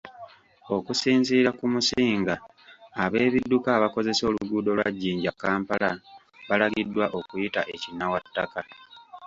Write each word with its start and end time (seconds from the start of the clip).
Okusinziira 0.75 1.49
ku 1.57 1.65
Musinga 1.73 2.35
ab'ebidduka 3.03 3.69
abakozesa 3.73 4.23
oluguudo 4.29 4.69
lwa 4.77 4.89
Jinja 4.99 5.31
-Kampala, 5.35 5.89
balagiddwa 6.47 7.05
okuyita 7.19 7.61
e 7.73 7.75
Kinawataka 7.83 8.59